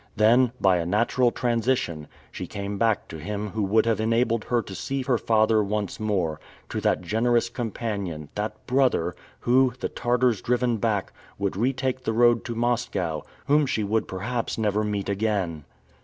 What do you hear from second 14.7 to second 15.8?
meet again!